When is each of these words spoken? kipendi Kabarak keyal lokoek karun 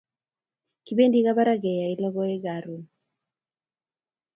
kipendi 0.85 1.17
Kabarak 1.25 1.59
keyal 1.63 1.93
lokoek 2.03 2.41
karun 2.45 2.83